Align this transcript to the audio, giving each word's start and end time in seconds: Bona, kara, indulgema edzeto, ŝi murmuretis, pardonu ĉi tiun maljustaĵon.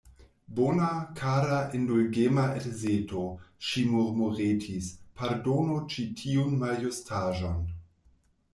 Bona, 0.59 0.85
kara, 1.17 1.57
indulgema 1.79 2.45
edzeto, 2.61 3.27
ŝi 3.67 3.85
murmuretis, 3.91 4.89
pardonu 5.21 5.79
ĉi 5.93 6.09
tiun 6.23 6.61
maljustaĵon. 6.65 7.65